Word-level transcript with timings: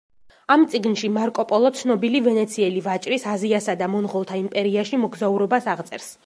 ამ 0.53 0.61
წიგნში 0.73 1.09
მარკო 1.17 1.43
პოლო 1.51 1.71
ცნობილი 1.79 2.21
ვენეციელი 2.29 2.81
ვაჭრის 2.87 3.27
აზიასა 3.35 3.77
და 3.83 3.91
მონღოლთა 3.97 4.41
იმპერიაში 4.45 5.01
მოგზაურობას 5.05 5.71
აღწერს. 5.77 6.11